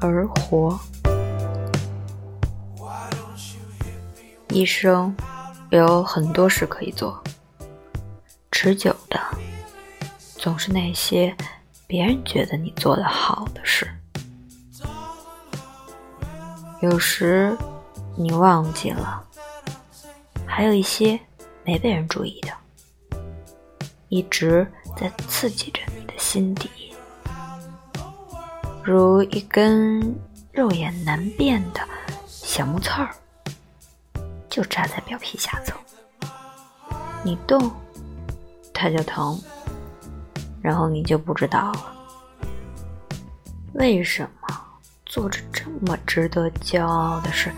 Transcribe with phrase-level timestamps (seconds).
[0.00, 0.78] 而活。
[4.50, 5.14] 一生
[5.70, 7.22] 有很多事可以做，
[8.50, 9.20] 持久的
[10.36, 11.36] 总是那些
[11.86, 13.86] 别人觉得你做的好的事。
[16.80, 17.56] 有时
[18.16, 19.22] 你忘记了，
[20.46, 21.18] 还有一些
[21.64, 23.18] 没被人注意的，
[24.08, 24.66] 一直
[24.96, 26.70] 在刺激着你的心底，
[28.86, 30.14] 如一根
[30.52, 31.80] 肉眼难辨的
[32.28, 33.10] 小木刺儿。
[34.48, 35.76] 就扎在表皮下层，
[37.24, 37.68] 你动，
[38.72, 39.36] 它就疼，
[40.62, 41.92] 然后你就不知道了，
[43.74, 44.56] 为什么
[45.04, 47.50] 做着这么值得骄傲的事，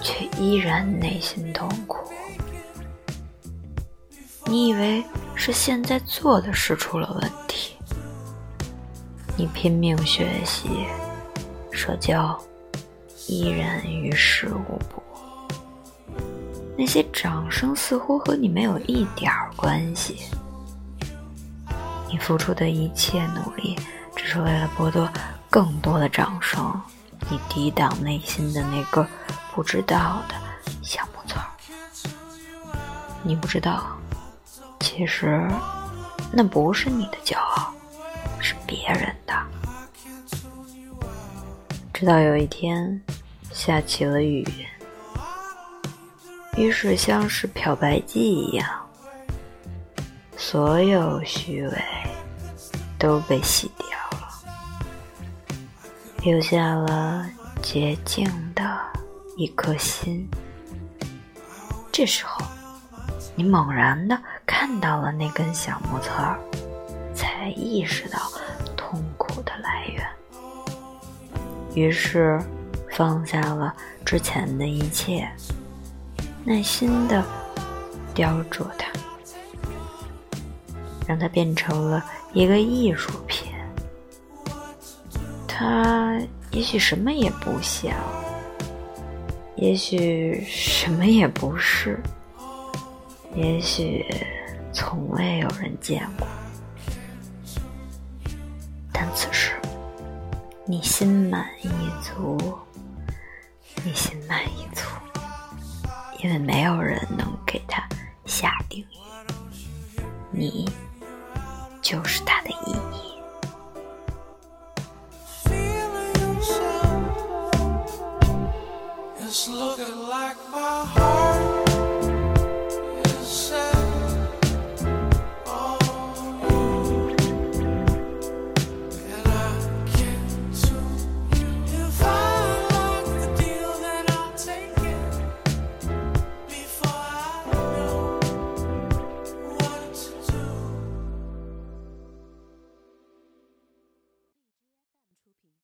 [0.00, 2.10] 却依然内心痛苦？
[4.46, 5.04] 你以为
[5.34, 7.76] 是现在做的事出了问题，
[9.38, 10.86] 你拼命学习、
[11.70, 12.38] 社交，
[13.26, 15.02] 依然于事无补。
[16.74, 20.30] 那些掌声似乎和你没有一点关系。
[22.10, 23.78] 你付出的一切努力，
[24.14, 25.06] 只是为了博得
[25.50, 26.80] 更多的掌声。
[27.28, 29.06] 你抵挡内心的那个
[29.54, 30.34] 不知道的
[30.80, 31.44] 小木刺儿。
[33.22, 33.98] 你不知道，
[34.80, 35.46] 其实
[36.32, 37.72] 那不是你的骄傲，
[38.66, 39.34] 别人的。
[41.92, 43.00] 直到有一天，
[43.52, 44.46] 下起了雨。
[46.56, 48.68] 于是，像是漂白剂一样，
[50.36, 51.78] 所有虚伪
[52.98, 53.86] 都被洗掉
[54.18, 54.28] 了，
[56.22, 57.26] 留下了
[57.62, 58.78] 洁净的
[59.36, 60.28] 一颗心。
[61.92, 62.44] 这时候，
[63.34, 66.38] 你猛然的看到了那根小木刺儿，
[67.14, 68.18] 才意识到
[71.76, 72.40] 于是，
[72.90, 73.72] 放下了
[74.02, 75.28] 之前的一切。
[76.42, 77.22] 耐心的
[78.14, 78.88] 雕琢它，
[81.06, 83.52] 让它变成了一个艺术品。
[85.46, 86.18] 它
[86.50, 87.92] 也许什么也不像，
[89.56, 92.00] 也许什么也不是，
[93.34, 94.02] 也许
[94.72, 96.26] 从未有人见过。
[100.68, 101.68] 你心满意
[102.02, 102.36] 足，
[103.84, 104.82] 你心满意足。
[106.18, 107.80] 因为没有人能给他
[108.24, 108.98] 下定义，
[110.32, 110.68] 你
[111.80, 112.35] 就是他。